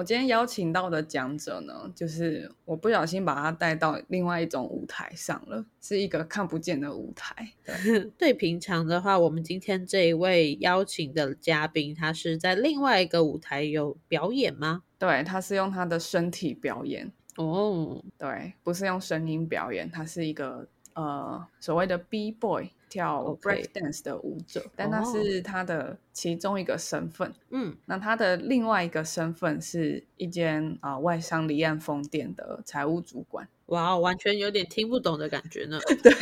[0.00, 7.52] 我今天邀请到的讲者呢，就是我不小心把他带到另外一种舞台上了，是一个看不见的舞台。
[7.62, 14.84] 对， 对，平常的话，我们今天这一位邀请的嘉宾，他是在另外一个舞台有表演吗？
[14.98, 17.12] 对，他是用他的身体表演。
[17.36, 22.70] 哦，对，不是用声音表演，他是一个呃所谓的 B boy。
[22.90, 27.32] 跳 break dance 的舞者，但那是他的其中一个身份。
[27.50, 33.48] 嗯，那他的另外一个身份是一间啊外商离岸风店的财务主管。
[33.66, 35.78] 哇，完全有点听不懂的感觉呢。
[36.02, 36.12] 对，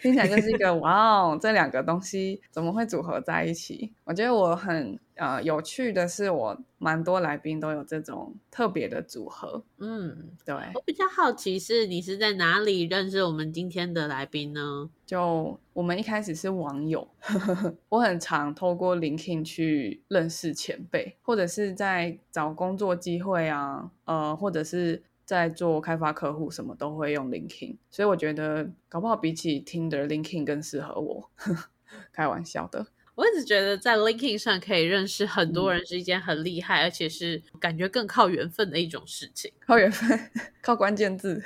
[0.00, 3.92] 听起来就是一个哇哦，这两个东西怎么会组合在一起？
[4.04, 9.62] 我觉得我很呃有趣的是，我蛮多来宾都有这种特别的组合。
[9.76, 10.54] 嗯，对。
[10.72, 14.88] 我比较好奇是，你是在哪里认识我们今天的来宾呢？
[15.04, 17.06] 就我们一开始是网友，
[17.88, 25.02] 我很常透过 LinkedIn 去认识前辈，或者是在找工作机会啊，呃，或者是。
[25.28, 31.30] 在做开发客户，什么都会用 LinkedIn，所以我觉得搞不好比起 Tinder LinkedIn 更适合我。
[32.14, 39.52] 开玩笑的，我一直觉得在 LinkedIn 上可以认识很多人是一件很厉害，而且是感觉更靠缘分的一种事情。
[39.66, 40.18] 靠缘分，
[40.62, 41.42] 靠关键字。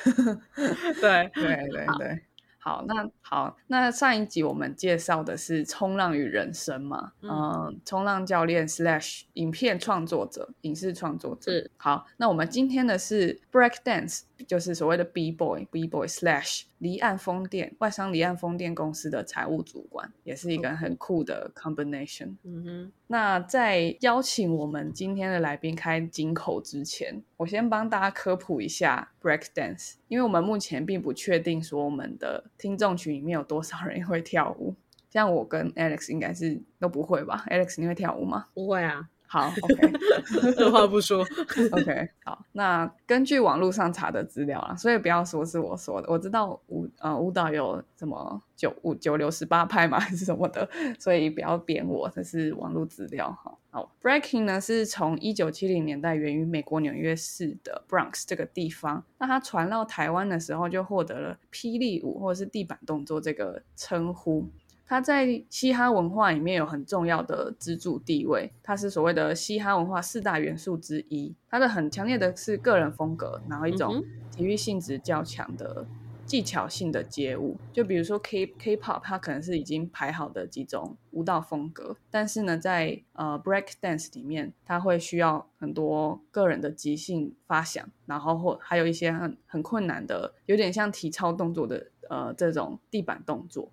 [1.01, 2.23] 对对对对。
[2.65, 11.69] 好，那好，那上一集我们介绍的是冲浪与人生嘛，嗯，冲浪教练 slash 影片创作者、影视创作者。
[11.77, 16.63] 好，那我们今天的是 break dance，就是所谓的 b boy，b boy slash。
[16.79, 22.35] 离岸风电外商离岸风电公司的财务主管，也是一个很酷的 combination。
[22.43, 34.75] 嗯哼，那在邀请我们今天的来宾开金口之前，我先帮大家科普一下 break dance，因为我们目前并不确定说我们的听众群里面有多少人会跳舞，
[35.09, 38.47] 像我跟 Alex 应该是都不会吧？Alex 你会跳舞吗？
[38.55, 39.09] 不会啊。
[39.33, 39.93] 好，OK，
[40.61, 41.25] 二话不说，
[41.73, 42.45] OK， 好。
[42.53, 50.69] 那根据网络上查的资料啊，所以不要说是我说的，我知道舞呃舞蹈有什么九五九流十八派嘛，还是什么的，
[50.99, 53.57] 所以不要贬我，这是网络资料哈。
[53.71, 64.47] 好，Breaking 呢是从一九七零年代源于美国纽约市的 Bronx 这个地方，那它传到台湾的时候就获得了霹雳舞或者是地板动作这个称呼。
[64.93, 71.35] 它在嘻哈文化里面有很重要的支柱地位，它是所谓的嘻哈文化四大元素之一。
[71.49, 74.05] 它的很强烈的是个人风格，然后一种
[74.37, 75.87] 体育性质较强的
[76.27, 77.57] 技巧性的街舞。
[77.73, 93.73] 就比如说 K K-pop，它可能是已经排好的几种舞蹈风格，但是呢，在呃 break dance 里面，它会需要很多个人的即兴发想，然后或还有一些很很困难的，有点像体操动作的呃这种地板动作。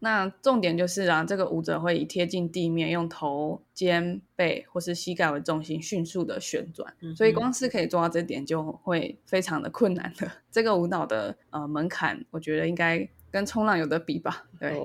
[0.00, 6.94] 那重点就是啊，这个舞者会以贴近地面，用头、肩、背或是膝盖为重心，迅速的旋转。
[7.16, 10.32] 所以光是可以做到这点，就会非常的困难了。
[10.50, 14.44] 这个舞蹈的呃门槛，我觉得应该跟冲浪有的比吧？
[14.58, 14.80] 对。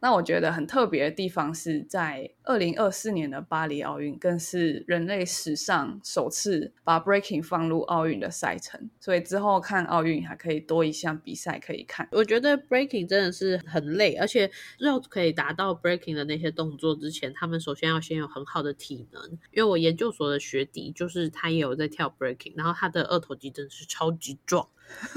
[0.00, 12.08] 那我觉得很特别的地方是在二零二四年的巴黎奥运，更是人类史上首次把 breaking 放入奥运的赛程，所以之后看奥运还可以多一项比赛可以看。
[12.12, 19.22] 我觉得 breaking 真的是很累，而且要可以达到 breaking 的那些动作之前，他们首先要先有很好的体能。
[19.50, 24.68] 因为我研究所的学弟就是他也有在跳 breaking，然后他的二头肌真的是超级壮。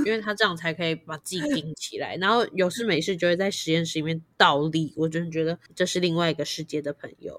[0.05, 4.93] 因为他这样才可以把自己 顶起来，然后有事没事就会在实验室里面倒立。
[4.95, 7.37] 我真的觉得这是另外一个世界的朋友，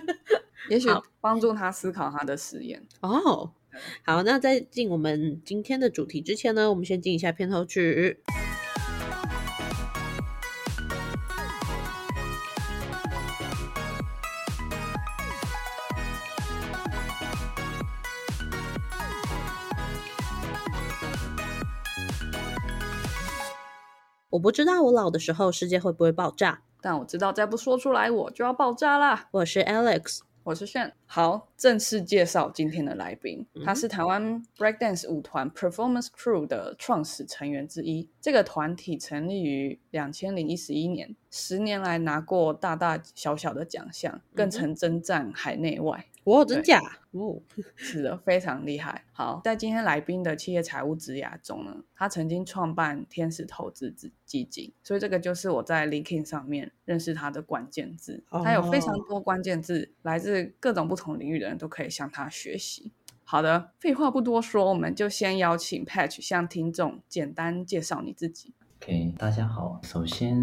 [0.70, 0.88] 也许
[1.20, 3.52] 帮助他思考他的实验哦。
[4.04, 8.18] 好，那在进我们今天的主题之前呢，我们先进一下片头曲。
[24.32, 29.28] 我不知道我老的时候世界会不会爆炸，但我知道再不说出来我就要爆炸啦。
[29.30, 30.90] 我是 Alex，我是炫。
[31.04, 38.08] 好，正式介绍今天的来宾，他是台湾 Breakdance 舞团 Performance Crew 的创始成员之一。
[38.22, 46.06] 这个团体成立于两千零一十一年，十年来拿过大大小小的奖项，更曾征战海内外。
[46.24, 46.80] 哦，真假？
[47.10, 47.42] 哦，
[47.74, 49.04] 是的，非常厉害。
[49.12, 58.22] 好，在今天来宾的企业财务职涯中呢，他曾经创办天使投资基基金，所以这个就是我在 LinkedIn 上面认识他的关键字。
[58.30, 62.92] 他有非常多关键字，来自各种不同领域的人都可以向他学习。
[63.24, 68.54] 好的，废话不多说，我们就先邀请 Patch 向听众简单介绍你自己。
[68.82, 69.80] OK，大家好。
[69.84, 70.36] 首先，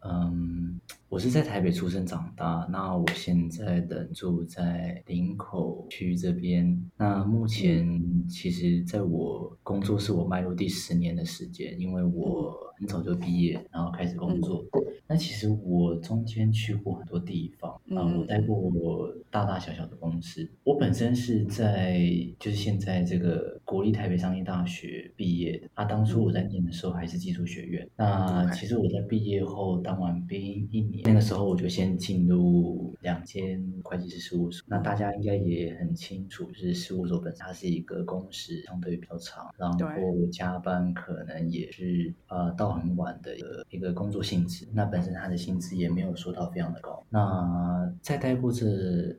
[0.00, 6.76] 嗯，我是在台北出生长大，那我现在人住在林口区这边。
[6.96, 14.64] 那目前其实，在我工作是我迈入第十年的时间，因为我很早就毕业，然后开始工作。
[15.10, 20.46] 那其实我中间去过很多地方啊，我待过我大大小小的公司。
[20.64, 21.98] 我本身是在
[22.38, 25.70] 就是现在这个国立台北商业大学毕业的。
[25.74, 27.67] 啊，当初我在念的时候还是技术学院。
[27.96, 34.64] 那其实我在毕业后当完兵一年，那个时候我就先进入两间会计师事务所。
[34.68, 39.78] 那大家应该也很清楚，就是事务所本身它是一个工时相对比较长，然后
[40.32, 44.66] 加班可能也是呃到很晚的一个一个工作性质。
[44.72, 47.02] 那本身它的薪资也没有说到非常的高。
[47.10, 48.66] 那在待过这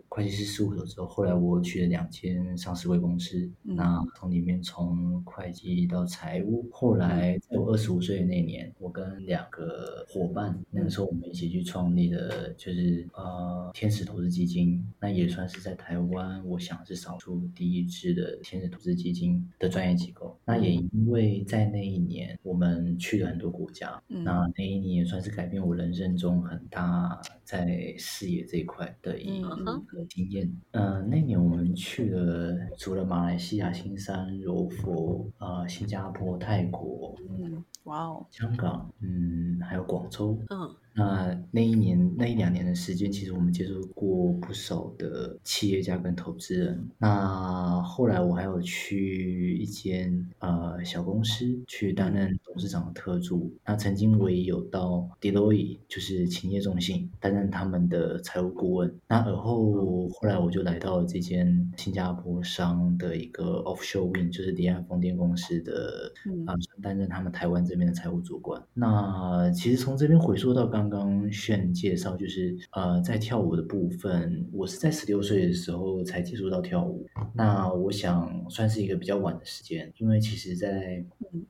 [0.08, 6.68] 会计师事务所之后，后来我去了两间上市公司，那从里面从会计到财务。
[6.72, 20.38] 后来在我二十五岁的那年，我跟两个伙伴，那个时候我们一起去创立的，就是呃天使投资基金，那也算是在台湾，我想是少数第一支的天使投资基金的专业机构。
[20.46, 30.50] 那也因为在那一年，我们去了很多国家，那那一年也算是改变我人生中很大在事业这一块的一个经验。
[30.72, 40.76] 嗯，那年我们去了除了马来西亚、新山、柔佛、呃新加坡、泰国，嗯，哇哦，香港，嗯，还有广州，嗯。
[41.00, 46.90] 那那一年那一两年的时间，其实我们接触过不少的企业家跟投资人。
[46.98, 53.50] 那后来我还有去一间呃小公司去担任董事长的特助。
[53.66, 58.94] 那曾经我也有到 Deloitte，就是勤业中心担任他们的财务顾问。
[59.08, 66.12] 那而后后来我就来到了这间新加坡商的一个 Offshore Wind，就是离岸风电公司的
[66.46, 68.62] 啊，担任他们台湾这边的财务主管。
[68.74, 70.89] 那其实从这边回溯到刚。
[70.90, 77.06] 刚刚炫介绍就是呃，在跳舞的部分，我是在十六岁的时候才接触到跳舞。
[77.34, 81.06] 那我想算是一个比较晚的时间，因为其实，在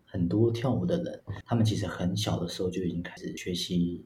[0.06, 4.06] 很多跳舞的人，他们其实很小的时候就已经开始学习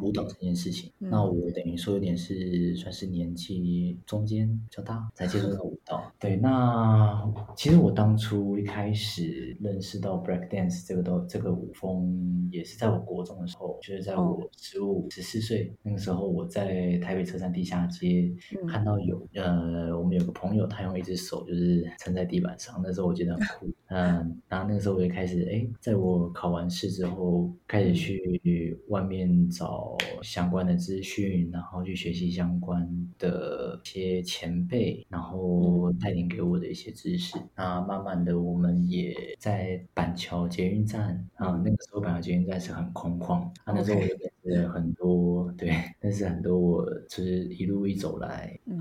[0.00, 0.90] 舞蹈这件事情。
[0.98, 6.10] 那我等于说有点是算是年纪中间比较大才接触到舞蹈。
[6.20, 14.36] 对，那其实我当初一开始认识到 break dance 这个都这个舞风，也是在我国中的时候，就是在我。
[14.58, 18.32] 十五十四岁那个时候，我在台北车站地下街
[18.68, 23.72] 看到有呃，我们有个朋友，他用一只手就是撑在地板上，那时候我觉得很酷。
[23.88, 32.88] 嗯，然后那个时候我就开始哎，在我考完试之后，开始去外面找相关的资讯，然后去学习相关
[33.18, 37.38] 的一些前辈，然后带领给我的一些知识。
[37.54, 44.14] 那慢慢的，我们也在板桥捷运站啊，那个时候板桥捷运站是很空旷，啊，那时候我就。
[44.48, 45.70] 呃，很多对，
[46.00, 48.78] 但是很多我就是一路一走来，嗯，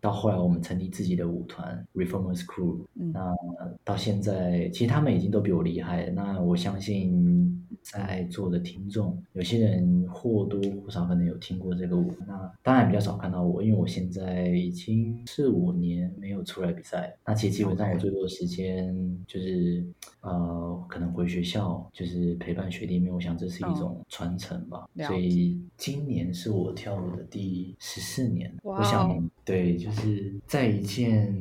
[0.00, 3.34] 到后来我们成立自己的舞团 Reformers Crew，那
[3.84, 7.63] 到现在其实他们已经都比我厉害，那我相信。
[7.84, 17.14] 在座的听众，有些人或多或少可能有听过这个舞，那当然比较少看到我，因为我现在已经四五年没有出来比赛。
[17.26, 19.84] 那其实基本上我最多的时间就是
[20.22, 23.10] 呃，可能回学校，就是陪伴学弟妹。
[23.10, 24.88] 我想这是一种传承吧。
[25.06, 28.50] 所以今年是我跳舞的第十四年。
[28.62, 31.36] 我想对，就是在一件，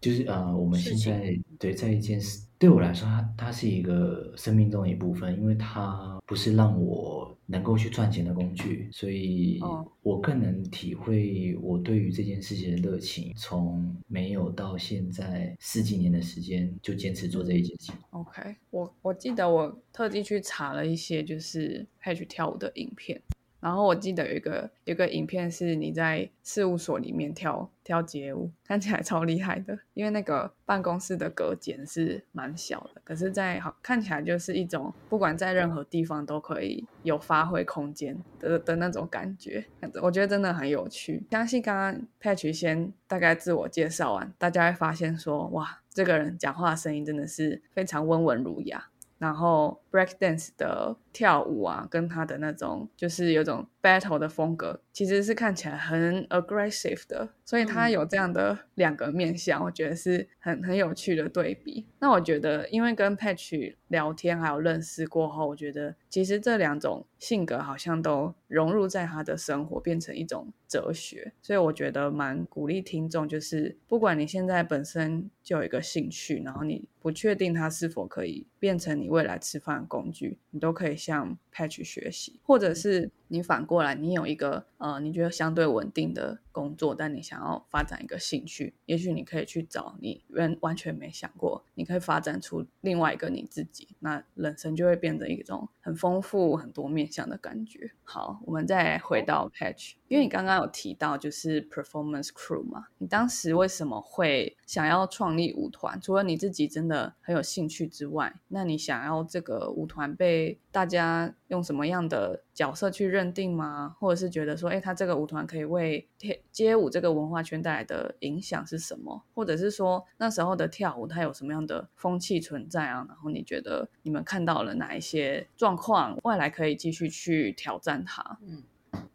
[0.00, 2.40] 就是呃，我们现在对在一件事。
[2.64, 9.60] 对我来说，它它是一个生命中的一部分，因为它不是让我能够去赚钱的工具，所以
[10.00, 13.34] 我更能体会我对于这件事情的热情。
[13.36, 17.94] 从没有到现在十几年的时间，就坚持做这一件事情。
[18.12, 23.20] OK，我我记得我特地去查了一些就是 H 跳舞的影片。
[23.64, 29.78] 然后我记得有一个有个影片是你在事务所里面跳跳街舞，看起来超厉害的。
[29.94, 39.64] 因为那个办公室的隔间是蛮小的，可是，在好看起来就是一种不管在任何地方都可以有发挥空间的的那种感觉。
[40.02, 41.22] 我觉得真的很有趣。
[41.30, 48.90] 相信刚刚 Patch 先大概自我介绍完，大家会发现说，哇，这个人讲话声音真的是非常温文儒雅。
[49.16, 61.86] 然后 break dance 的跳舞啊，跟他的那种就是有种 battle 的风格，其实是看起来很 aggressive 的，所以他有这样的两个面相，我觉得是很很有趣的对比。
[62.00, 71.32] 那我觉得，因为跟 Patch 聊天还有认识过后，我觉得其实这两种性格好像都融入在他的生活，变成一种哲学。
[71.40, 97.92] 所以我觉得蛮鼓励听众，就是不管你现在本身就有一个兴趣，然后你不确定它是否可以变成你未来吃饭团工具，你都可以像 Patch 学习，或者是你反过来，你有一个呃，你觉得相对稳定的工作，但你想要发展一个兴趣，也许你可以去找你原完全没想过，你可以发展出另外一个你自己，那人生就会变成一种很丰富、很多面向的感觉。
[98.02, 106.00] 好，我们再回到 Patch，因为你刚刚有提到就是 Performance Crew 嘛，你当时为什么会想要创立舞团？
[106.00, 113.94] 除了你自己真的很有兴趣之外，那你想要这个舞团被大家用什么样的角色去认定吗？
[114.00, 116.08] 或者是觉得说，哎，他这个舞团可以为
[116.50, 119.22] 街舞这个文化圈带来的影响是什么？
[119.32, 123.06] 或者是说那时候的跳舞它有什么样的风气存在啊？
[123.08, 128.38] 然后你觉得你们看到了哪一些状况，未来可以继续去挑战它？
[128.42, 128.64] 嗯。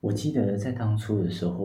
[0.01, 1.63] 我记得在当初的时候，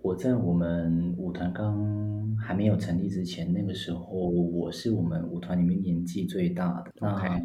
[0.00, 2.21] 我在我们舞团刚
[2.52, 6.92] 还没有成立之前，那个时候我是我们舞团里面年纪最大的。
[7.00, 7.40] 那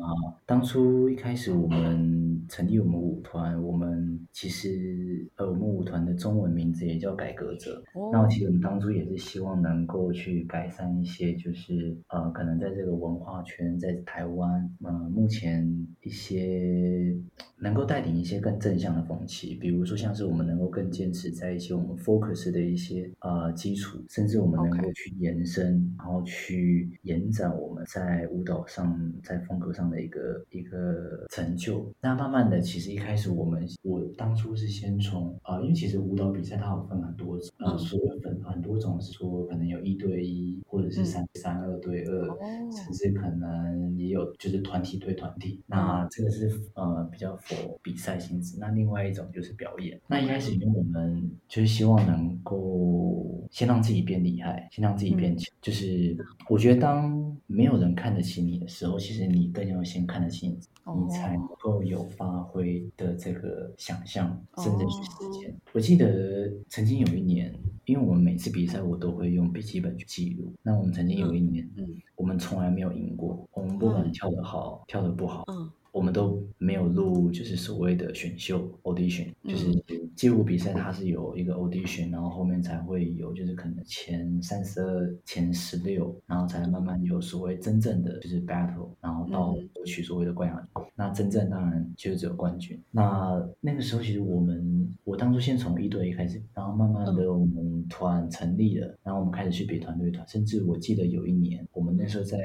[0.45, 7.81] 当初一开始我们成立我们舞团，我们其实呃，我们舞团的中文名字也叫改革者。
[8.11, 17.15] 那其实我们当初也是希望能够去改善一些，就是呃，可能在这个文化圈，在台湾呃，目前一些
[17.59, 20.07] 能够带领一些更正向的风气，比如说像。
[20.07, 31.85] 像是我们能够更坚持在一些我们 focus 的一些呃基础，甚至我们能够去延伸，然后去延展我们在舞蹈上、在风格上的一个一个成就。
[32.01, 42.25] 那慢慢的，其实一开始我们我当初是先从啊，因为其实舞蹈比赛它有分很多种，呃，所有分很多种是说可能有一对一，或者是三三二对二，
[42.71, 45.61] 甚至可能也有就是团体对团体。
[45.67, 48.57] 那这个是呃比较 for 比赛性质。
[48.59, 50.01] 那另外一种就是表演。
[50.07, 55.53] 那一开始，因为我们就是希望能够先让自己变厉害，先让自己变强。
[55.61, 56.17] 就是
[56.49, 65.55] 我觉得，当没有人看得起你的时候，其实你更要先看得起你，你才能够有发挥的这个想象，甚至去实践。
[65.73, 67.53] 我记得曾经有一年，
[67.85, 70.53] 因为我们每次比赛，我都会用笔记本去记录。
[70.63, 73.47] 那我们曾经有一年，嗯我们从来没有赢过。
[73.51, 75.45] 我们不管跳得好，跳得不好。
[75.91, 79.71] 我们都没有录，就是所谓的选秀 audition，就是
[80.15, 90.85] 街舞比赛，它是有一个 audition，然后后面才会有，就是可能前三十二、前十六，然后才慢慢有所谓真正的就是 battle，然后到夺取所谓的冠亚军。
[90.95, 92.79] 那真正当然就只有冠军。
[92.91, 102.37] 那那个时候其实我们，我当初先从一对一开始，然后慢慢的我们团成立了，然后我们开始去比团队团，甚至我记得有一年，我们那时候在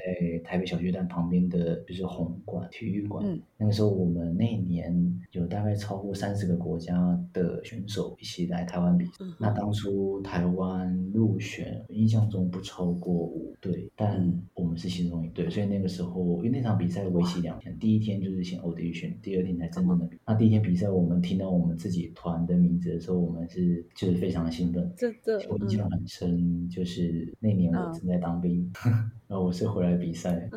[0.45, 3.32] 台北小巨蛋旁边的，就是红馆体育馆。
[3.57, 9.13] 那个时候，我们那一年有大概超过三十个国家的选手一起来台湾比赛。
[9.39, 15.49] 那当初台湾入选，印象中不超过五队，但我们是其中一队。
[15.49, 20.19] 所以那个时候，因为那场比赛为期两天，第一天就是先 audition，第二天才真正的比。
[20.27, 24.93] 那第一天比赛，我们听到我们自己团的名字的时候，我们是就是非常的兴奋。
[24.97, 28.71] 真的，我印象很深，就是那年我正在当兵，
[29.29, 30.49] 然后我是回来比赛。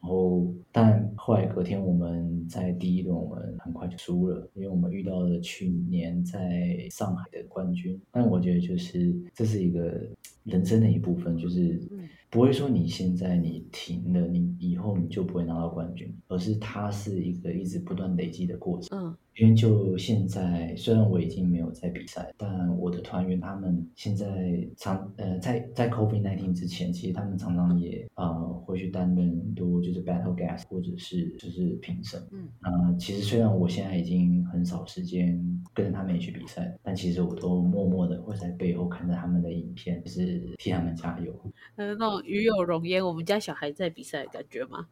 [0.00, 8.00] 然后，但后来隔天我们在第一轮我们很快就输了，因为我们遇到了去年在上海的冠军。
[8.12, 10.00] 但我觉得就是这是一个
[10.44, 11.80] 人生的一部分，就是
[12.30, 18.98] 不会说你现在你停了，你以后你就不会拿到冠军，而是它是一个一直不断累积的过程。
[18.98, 19.16] 嗯。
[19.38, 24.26] 因为就现在，虽然我已经没有在比赛，但我的团员他们现在
[24.76, 28.34] 常呃在在 COVID nineteen 之前，其实他们常常也呃
[28.66, 32.20] 会去担任很多就是 battle gas 或者是就是评审。
[32.32, 35.40] 嗯，啊，其实虽然我现在已经很少时间
[35.72, 41.32] 跟着他们一起比赛，但其实我都默默的会在背后看着他们的影片，就是替他们加油。
[41.76, 44.84] 呃，那种与有荣焉，我们家小孩在比赛的感觉吗？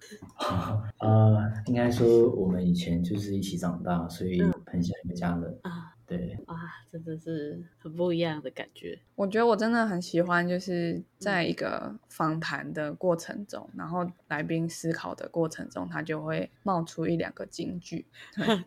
[0.99, 4.36] 啊， 应该说我们以前就是一起长大，所以。
[4.67, 6.57] 很像一个家人啊，对，哇，
[6.91, 8.99] 真的是很不一样的感觉。
[9.15, 18.07] 我觉得我真的很喜欢，就是在一个访谈的过程中，然后来宾思考的过程中，他就会冒出一两个金句，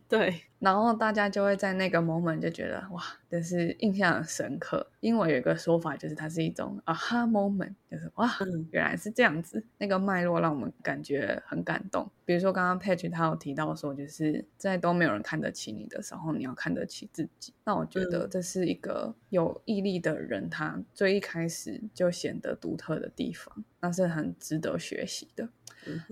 [0.07, 0.41] 对。
[0.59, 4.85] 然后大家就会在那个 moment 就觉得哇，真是印象很深刻。
[4.99, 8.29] 因为有一个说法，就是它是一种 aha moment，就是哇，
[8.71, 9.63] 原来是这样子。
[9.77, 12.11] 那个脉络让我们感觉很感动。
[12.25, 17.53] 比如说刚刚 Page 他有提到说，就是在都没有人看得起你的时候，你要看得起自己。
[17.63, 25.49] 那我觉得这是一个有毅力的人，他最一开始就显得独特的地方，那是很值得学习的。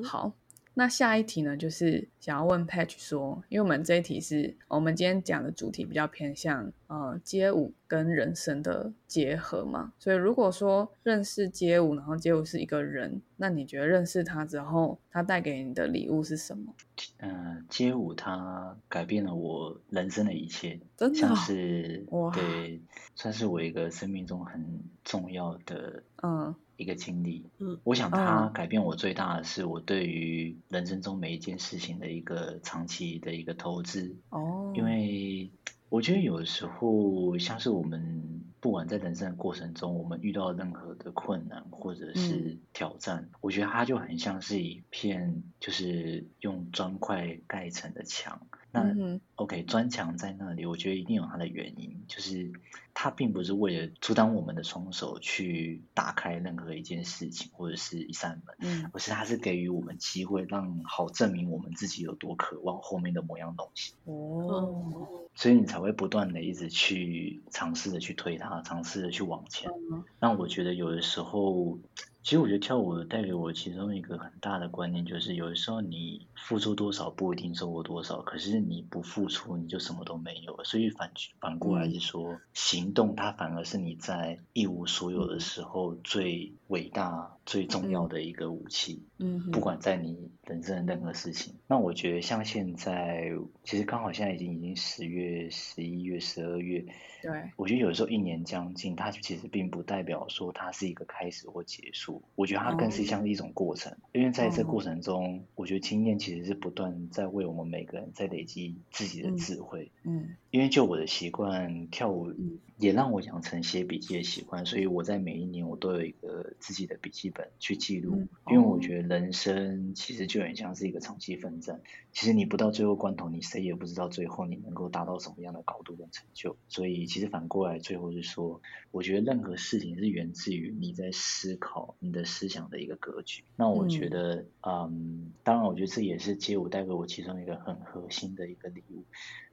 [0.03, 0.36] 好。
[0.79, 9.91] 那下一题呢，就是想要问 Patch 说，因为我们这一题是我们今天讲的主题比较偏向呃街舞跟人生的结合嘛。
[9.98, 16.72] 所以如果说认识街舞，然后街舞是一个人，那你觉得认识他之后，他带给你的礼物是什么？
[17.17, 22.05] 嗯，街舞它改变了我人生的一切，真的像是
[22.36, 22.79] 对，
[23.15, 24.63] 算是我一个生命中很
[25.03, 26.53] 重要的嗯。
[26.77, 35.50] 一个经历，嗯，我想它改变我最大的是我对于人生中每一件事情的一个长期的一个投资，哦，因为
[35.89, 48.48] 我觉得有的时候像是我们不管在人生的过程中，我们遇到任何的困难或者是挑战，我觉得它就很像是一片就是用砖块盖成的墙。
[48.72, 52.52] 那 OK，砖墙在那里，我觉得一定有它的原因，就是
[52.94, 63.94] 它并不是为了阻挡我们的双手去打开任何一件事情或者是一扇门，嗯，而是它是给予我们机会，让好证明我们自己有多渴望后面的某样东西。
[64.06, 69.72] 哦，所以你才会不断的一直去尝试的去推它，尝试的去往前。
[70.20, 71.80] 那我觉得有的时候。
[72.27, 80.62] 其实我觉得跳舞带给我其中一个很大的观念，就是有的时候你付出多少不一定收获多少，可是你不付出你就什么都没有。
[80.65, 89.01] 所以反反过来是说，行动它反而是你在一无所有的时候最伟大、最重要的一个武器。
[89.18, 93.32] 嗯，不管在你人生的任何事情，那我觉得像现在，
[93.63, 96.86] 其实刚好现在已经已经十月、十一月、十二月。
[97.24, 102.22] 对，我觉得有的时候一年将近，它其实并不代表说它是一个开始或结束。
[102.36, 109.92] 我觉得它更是像是一种过程，因为在这过程中，我觉得经验其实是不断在为我们每个人在累积自己的智慧。
[110.04, 112.32] 嗯，因为就我的习惯，跳舞
[112.77, 118.27] 也让我养成写笔记的习惯，所以我在每一年我都有一个自己的笔记本去记录。
[118.50, 121.81] 因为我觉得人生其实就很像是一个长期奋战，
[122.12, 127.07] 其实你不到最后关头，你谁也不知道最后你能够达到什么样的高度跟成就，所以。
[127.07, 133.43] 其实反过来，最后是说，我觉得任何事情是源自于你在思考你的思想的一个格局。
[133.55, 139.03] 那我觉得，嗯，当然，我觉得这也是街舞带给我其中一个很核心的一个礼物，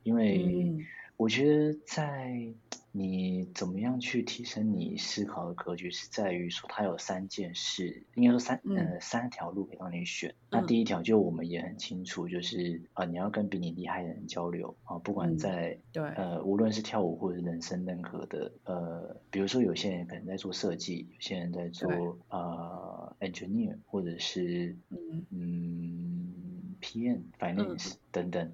[0.02, 0.76] 因为
[1.16, 2.54] 我觉得在。
[2.96, 10.32] 你怎么样去提升你思考的格局，是在于说它有三件事，应该说三呃三条路可以让你选。
[10.48, 21.90] 那第一条就我们也很清楚，就是啊你要跟比你厉害的人交流啊，不管在对呃无论是跳舞或者是人生任何的呃，比如说有些人可能在做设计，有些人在做
[22.28, 28.52] 呃 engineer 或者是嗯嗯 PM finance 等等。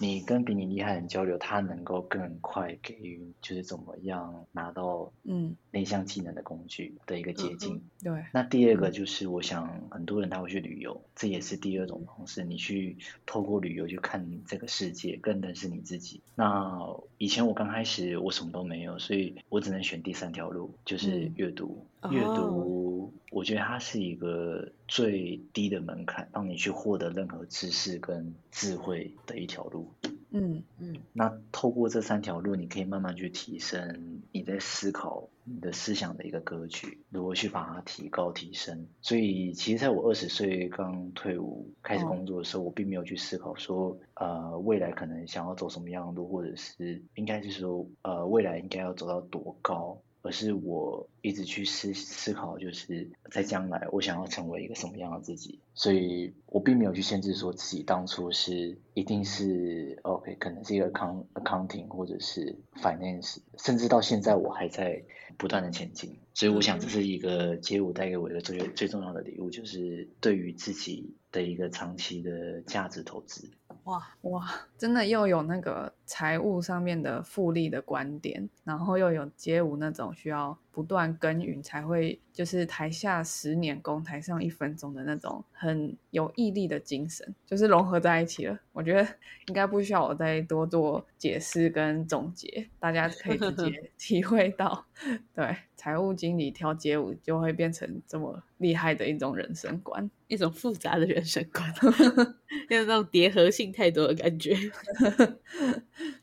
[0.00, 7.82] 你跟比你厉害的人交流，他能够更快给予就是怎么样拿到嗯那项技能的工具的一个捷径。
[8.02, 8.24] 对。
[8.32, 16.22] 那第二个就是我想很多人他会去旅游，这也是第二种方式，你去透过旅游去看这个世界，更认识你自己。
[16.34, 16.80] 那
[17.18, 21.86] 以前我刚开始我什么都没有，所以我只能选第三条路，就是阅读。
[22.10, 29.89] 阅读，我觉得它是一个最低的门槛，让你去获得任何知识跟智慧的一条路。
[30.30, 30.96] 嗯嗯。
[31.12, 38.86] 那透过这三条路，你可以慢慢去提升你在思考、你的思想的一个格局，如何去把它提高、提升。
[39.00, 50.00] 所以，其实在我二十岁刚退伍开始工作的时候，我并没有去思考说，呃，未来可能想要走什么样的路，或者是应该是说，呃，未来应该要走到多高。
[50.22, 65.02] 而是我一直去思思考，就是在将来我想要成为一个什么样的自己，所以我并没有去限制说自己当初是一定是 OK，可能是一个 account accounting 或者是 finance，甚至到现在我还在
[65.38, 73.50] 不断的前进，所以我想这是一个街舞带给我一个最最重要的礼物，就是对于自己的一个长期的价值投资。
[73.84, 88.58] 哇哇，真的又有那个财务上面的复利的观点，然后又有街舞那种需要不断耕耘才会，就是台下十年功，台上一分钟的那种很有毅力的精神，就是融合在一起了。
[88.72, 89.08] 我觉得
[89.46, 94.86] 应该不需要我再多做解释跟总结，大家可以直接 体会到，
[95.32, 95.56] 对。
[95.76, 101.72] 财务经理跳街舞就会变成这么厉害的一种人生观，一种复杂的人生观，
[102.68, 104.54] 有那种叠合性太多的感觉。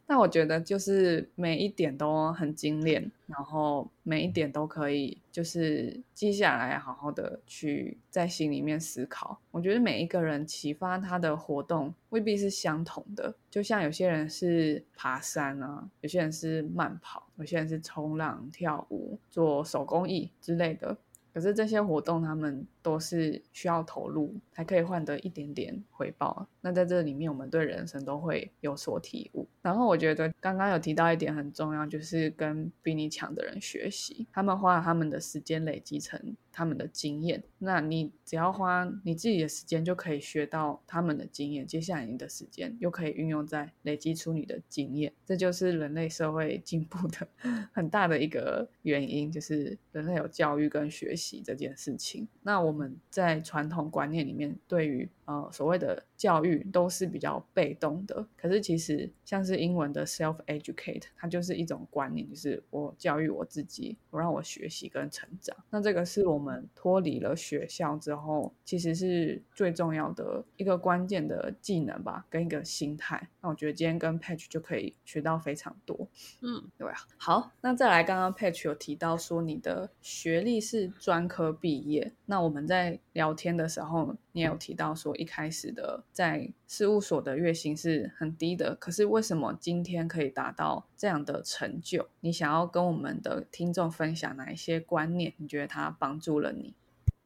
[0.10, 9.38] 那我觉得就是每一点都很精炼，然后每一点都可以就是记下来，好好的去在心里面思考。
[9.52, 20.98] 我觉得每一个人启发他的活动未必是相同的，就像有些人是爬山啊，有些人是慢跑，有些人是冲浪、跳舞、做手工艺之类的。
[21.34, 26.47] 可是这些活动，他们都是需要投入才可以换得一点点回报。
[26.62, 29.45] 那在这里面，我们对人生都会有所体悟。
[29.62, 47.28] 然后我觉得刚刚有提到一点很重要，就是跟比你强的人学习，他们花了他们的时间累积成他们的经验，那你只要花你自己的时间就可以学到他们的经验，接下来你的时间又可以运用在累积出你的经验，这就是人类社会进步的
[47.73, 52.26] 很大的一个原因，就是人类有教育跟学习这件事情。
[52.41, 65.56] 那我我们在传统观念里面，对于呃所谓的教育都是比较被动的，可是其实像是英文的 self educate，它就是一种观念，就是我教育我自己，我让我学习跟成长。
[65.70, 73.30] 那这个是我们脱离了学校之后，其实是最重要的一个关键的技能吧，跟一个心态。
[73.42, 76.08] 那我觉得今天跟 Patch 就可以学到非常多。
[76.42, 76.96] 嗯，对啊。
[77.18, 92.08] 好，那再来，刚刚 Patch 有提到说你的学历是专科毕业，那我们在聊天的时候，你也有提到说一开始的在事务所的月薪是很低的，可是为什么今天可以达到这样的成就？
[92.19, 95.34] 你想要跟我们的听众分享哪一些观念？
[95.38, 96.76] 你觉得它帮助了你？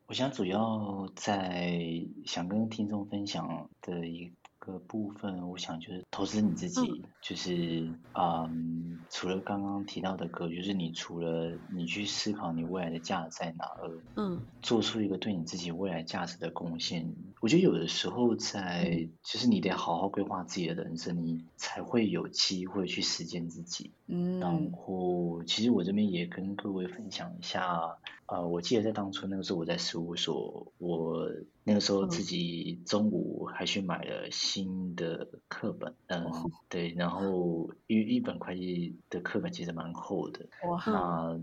[0.06, 1.82] 我想主要在
[2.26, 4.32] 想跟听众分享的一。
[4.62, 17.12] 个部分，我想就是投资你自己，就是嗯，除了刚刚提到的歌，就是你除了你去思考你未来的价值在哪儿，嗯，做出一个对你自己未来价值的贡献。
[17.39, 23.91] 我觉得有的时候在，就是你得好好规划自己的人生，你才会有机会去实践自己。
[24.06, 27.97] 嗯，然后其实我这边也跟各位分享一下。
[28.32, 31.30] 呃，我记得在当初那个时候，我在事务所，我
[31.65, 36.32] 那个时候自己中午还去买了新的课本，嗯，
[36.70, 41.41] 对，然后一一本会计的课本其实蛮厚的，哇，那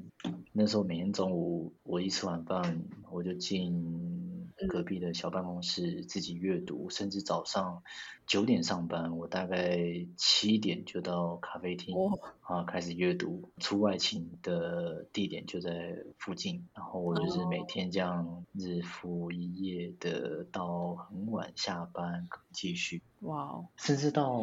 [0.54, 7.82] 那时候每天中午我一吃完饭，我就进隔壁的小办公室自己阅读，甚至早上。
[8.26, 9.78] 九点上班，我大概
[10.18, 11.96] 七点就到咖啡厅
[12.48, 13.50] 啊，开始阅读。
[13.58, 23.02] 出外勤的地点就在附近，然后我就是每天这样日复一夜的到很晚下班继续。
[23.20, 23.66] 哇哦！
[23.76, 24.40] 甚至到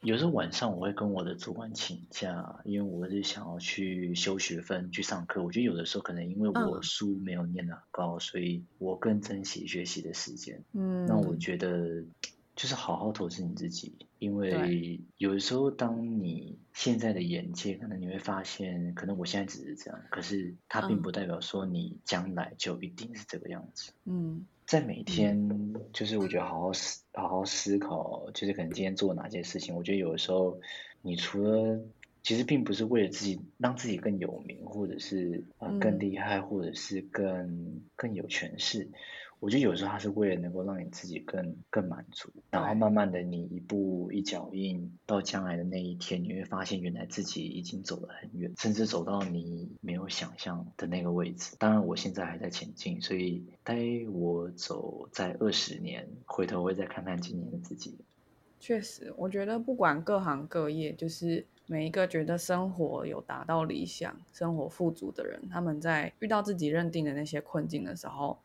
[0.00, 5.42] 有时候晚上我会跟我的主管请假，因为我是想要去修学分去上课。
[5.42, 10.62] 我觉得有的时候可能因为我书没有念得高，所以我更珍惜学习的时间。
[10.72, 12.04] 嗯，那我觉得。
[12.56, 13.92] 就是好好投资你自己，
[14.24, 23.92] 因为有的时候，当你现在的眼界，可能你会发现，可能我现在只是这样，可是它并不代表说你将来就一定是这个样子。
[24.06, 29.76] 嗯，在每天，就是我觉得好好思，好好思考，就是可能今天做哪些事情。
[29.76, 30.58] 我觉得有的时候，
[31.02, 31.78] 你除了
[32.22, 38.88] 其实并不是为了自己让自己更有名，或者是啊更厉害，或者是更更有权势。
[39.44, 51.54] 我觉得有时候它是为了能够让你自己更更满足，然后慢慢的你一步一脚印到将来的那一天，你会发现原来自己已经走了很远，甚至走到你没有想象的那个位置。
[51.58, 53.76] 当然我现在还在前进，所以待
[54.10, 57.94] 我走在二十年，回头会再看看今年的自己。
[58.58, 68.38] 确实，我觉得不管各行各业，就是每一个觉得生活有达到理想、生活富足的人，他们在遇到自己认定的那些困境的时候。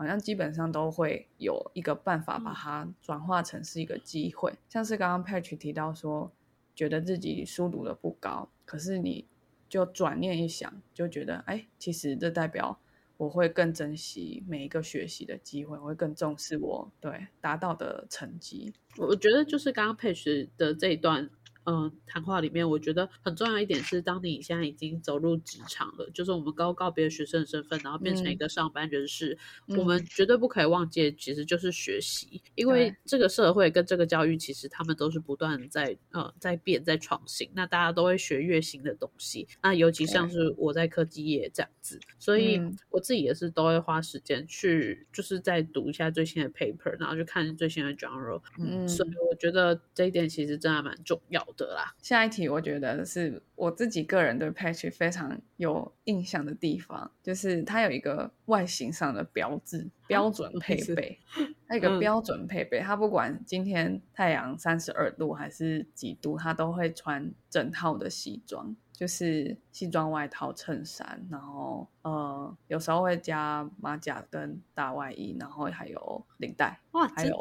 [0.00, 6.32] 好像基本上都会有一个办法把它转化成是一个机会，像是刚刚 Patch 提到说，
[6.74, 9.26] 觉得自己书读的不高，可是你
[9.68, 12.80] 就转念一想，就觉得哎，其实这代表
[13.18, 18.72] 我会更珍惜每一个学习的机会，我会更重视我对达到的成绩。
[18.96, 21.28] 我觉得就是刚刚 Patch 的这一段。
[21.70, 37.48] 嗯，谈话里面我觉得很重要一点是，当你现在已经走入职场了，就是我们刚告别学生的身份，然后变成一个上班人士，我们绝对不可以忘记，其实就是学习，因为这个社会跟这个教育其实他们都是不断在呃在变，在创新。
[37.54, 48.42] 那大家都会学越新的东西，那尤其像是我在科技业这样子，所以我自己也是都会花时间去，就是在读一下最新的 paper，然后去看最新的 journal。
[48.58, 51.46] 嗯，所以我觉得这一点其实真的蛮重要。
[51.56, 61.18] 的啦，下一题我觉得是我自己个人对 Patch 非常有印象的地方，就是它有一个外形上的标志，标准配备，
[61.68, 68.74] 它一个标准配备，它不管今天太阳三十二度还是几度，它都会穿整套的西装。
[69.00, 76.78] 就是西装外套、衬衫，然后呃，有时候会加马甲跟大外衣，然后还有领带。
[76.90, 77.34] 哇，还有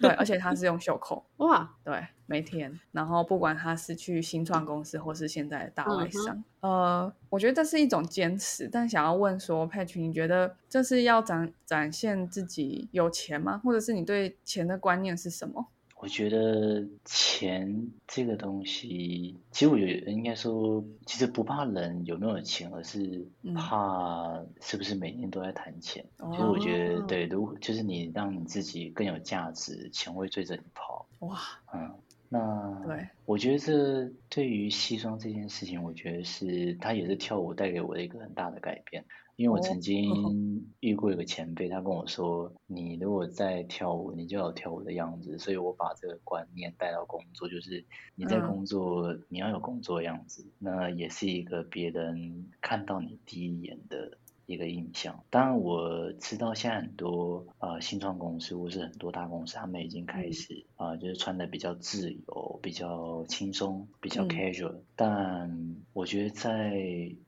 [0.00, 1.26] 对， 而且它是用袖扣。
[1.38, 8.68] 哇，对，每天，然后不管他是去新创公司或是现在的大外商，呃，我觉得这是一种坚持。
[8.68, 13.60] 但想要问说，佩群，你觉得这是要展展现自己有钱吗？
[13.64, 15.66] 或者是你对钱的观念是什么？
[16.04, 26.04] 我觉得钱这个东西，其实我觉得应该说，其实不怕人有没有钱，而是怕是不是每天都在谈钱。
[26.30, 31.06] 其实我觉得，对，如就是你让你自己更有价值，钱会追着你跑。
[31.20, 31.38] 哇，
[31.72, 31.90] 嗯。
[32.28, 39.06] 那对，我觉得这对于西装这件事情，我觉得是它也是跳舞带给我的一个很大的改变。
[39.36, 50.46] 因为我曾经遇过一个前辈，他跟我说：“你如果在跳舞，你就要跳舞的样子。”所以我把这个观念带到工作，就是你在工作，你要有工作的样子。
[50.58, 54.18] 那也是一个别人看到你第一眼的。
[54.46, 64.74] 一个印象，当然我知道现在很多呃新创公司或是很多大公司，他们已经开始啊，就是穿的比较自由、比较轻松、比较 casual。
[64.96, 66.78] 但我觉得在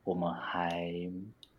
[0.05, 1.11] 我们还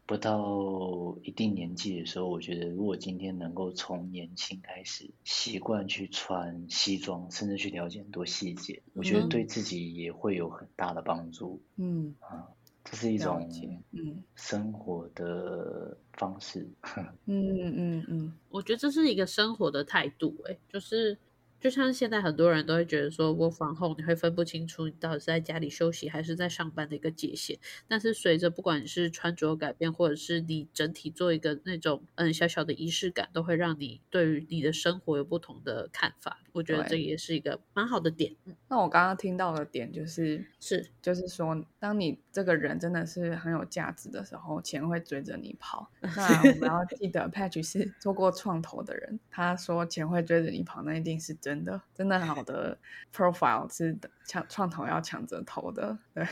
[0.08, 11.62] 不到一定年纪的时候，我觉得如果今天能够从年轻开始习惯去穿西装，甚至去了解很多细节，我觉得对自己也会有很大的帮助。
[11.76, 12.48] 嗯啊。
[12.90, 13.46] 这是一种
[13.92, 16.66] 嗯生活的方式，
[17.28, 21.18] 嗯嗯嗯，我觉得这是一个生活的态度，哎，就是。
[21.60, 27.58] 就像现在很多人都会觉得说，work from home 你会分不清楚你到底是在家里休息还是在上班的一个界限。
[27.88, 36.40] 但是随着不管是穿着改变，或者是你整体做一个那种嗯小小的仪式感，都会让你对于你的生活有不同的看法。
[36.54, 38.36] 我觉得这也是一个蛮好的点。
[38.68, 45.90] 那我刚刚听到的点就是是就是说，当你这个人真的是很有价值的时候，钱会追着你跑。
[46.16, 51.34] 那我们要记得，Patch 是做过创投的人，他说钱会追着你跑，那一定是。
[51.42, 52.78] 真的，真的好的
[53.12, 56.28] profile 是抢创投要抢着投的，对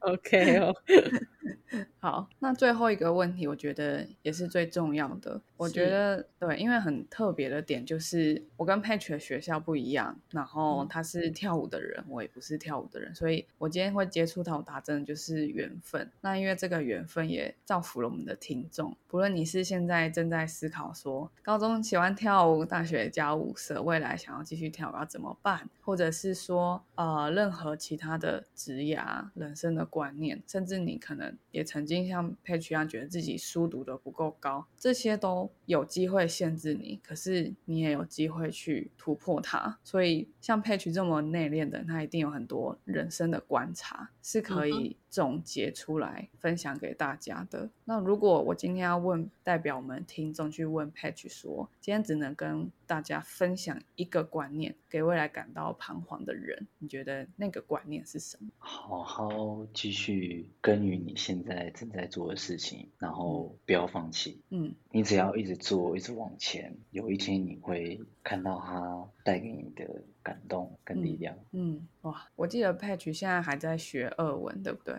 [0.00, 0.72] ，OK 哦。
[1.98, 5.40] 好，那最后一个问题，我觉得也是最重要的。
[5.56, 16.10] 我觉得对，因为很特别的点就是，我跟 Patch 的学校不一样，然后他是跳舞的人，我也不是跳舞的人，所以我今天会接触到他，真的就是缘分。
[16.20, 31.64] 那因为这个缘分也造福了我们的听众，不论你是现在正在思考说高中喜欢跳舞，大学教舞社，未来想要继续跳舞要怎么办，或者是说呃任何其他的职涯、人生的观念，甚至你可能也。
[31.64, 39.78] 曾经像佩奇一样觉得自己书读的不够高，这些都有机会限制你，可是你也有机会去突破它。
[39.82, 47.68] 所以像佩奇这么内敛的，他一定有很多人生的观察是可以总结出来分享给大家的。
[47.84, 58.50] 那如果我今天要问代表我们听众去问佩奇说，今天只能跟大家分享一个观念，给未来感到彷徨的人，你觉得那个观念是什么？
[58.58, 64.40] 好好继续耕耘你现在正在做的事情，然后不要放弃。
[64.50, 69.84] 嗯，你只要一直做，一直往前，有一天你会看到它带给你的
[70.22, 71.34] 感动跟力量。
[71.52, 74.94] 嗯，哇，我记得 Patch 现在还在学俄文，对不对？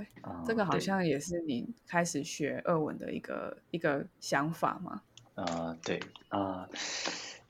[0.45, 5.01] 这个好像也是你开始学俄文的一个一个想法吗？
[5.35, 6.69] 啊，对啊。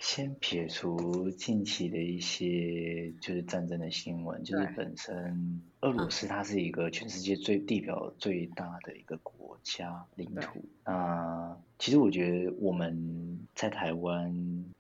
[0.06, 10.64] 先撇除近期的一些就是战争的新闻，就是本身俄罗斯它是一个全世界最地表最大的一个国家领土。
[10.86, 14.32] 那其实我觉得我们在台湾，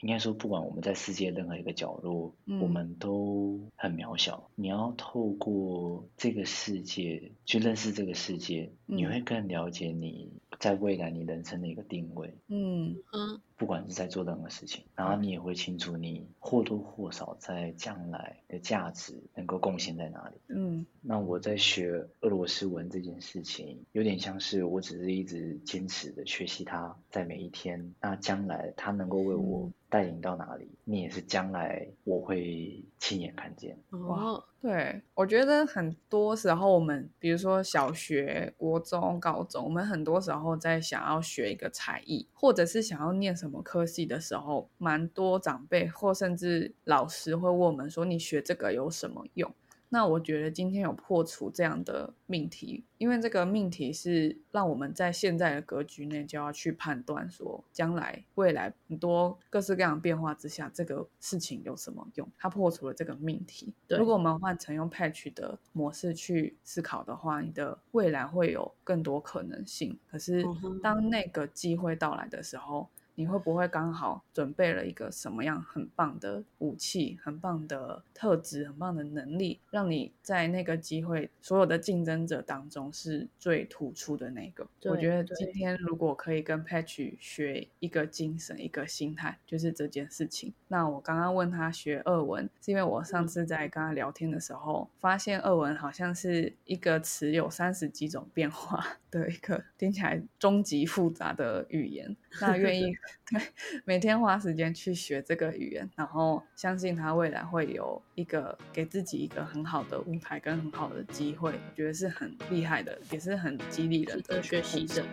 [0.01, 4.51] 应该说不管我们在世界任何一个角落，我们都很渺小。
[4.53, 12.31] 你要透过这个世界去认识这个世界，你会更了解你在未来你人生的一个定位。
[12.47, 13.41] 嗯嗯。
[13.57, 20.35] 不管是在做任何事情，然后你也会清楚你或多或少在将来的价值能够贡献在哪里。
[20.49, 29.71] 嗯，那我在学俄罗斯文这件事情，有点像是我只是一直坚持的学习它，在每一天，那将来它能够为我。
[29.87, 33.77] 带领到哪里，你也是将来我会亲眼看见。
[33.91, 49.53] 哇，对，我觉得很多时候我们，比如说小学、国中、高中，我们很多时候在想要学一个才艺，或者是想要念什么科系的时候，蛮多长辈或甚至老师会问我们说：“你学这个有什么用？”
[49.89, 62.27] 那我觉得今天有破除这样的命题，因为这个命题是让我们在现在的格局内就要去判断说，将来未来很多各式各样变化之下，这个事情有什么用？
[62.37, 63.73] 它破除了这个命题。
[63.87, 69.97] 如果我们换成用 Patch 的模式去思考的话，你的未来会有更多可能性。
[70.07, 70.43] 可是
[70.81, 84.67] 当那个机会到来的时候，你会不会刚好准备了一个什么样很棒的武器、很棒的特质、很棒的能力，让你在那个机会所有的竞争者当中是最突出的那个？
[84.83, 90.53] 我觉得今天如果可以跟 Patch 学一个精神、一个心态，就是这件事情。
[90.67, 102.15] 那我刚刚问他学俄文，是因为我上次在跟他聊天的时候，发现俄文好像是一个词有三十几种变化的一个听起来终极复杂的语言。
[102.41, 102.95] 那愿意
[103.31, 103.41] 对
[103.85, 115.03] 每天花时间去学这个语言，然后相信他未来会有一个给自己一个很好的舞台跟很好的机会，我觉得是很厉害的，也是很激励人的学习者。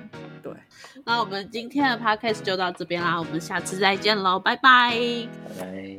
[0.43, 0.53] 对，
[1.05, 4.93] 那我们今天的 podcast 就到这边啦，我们下次再见喽，拜拜，
[5.49, 5.99] 拜拜。